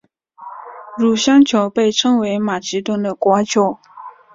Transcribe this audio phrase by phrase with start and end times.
[0.97, 3.77] 乳香酒被认为是马其顿的国酒。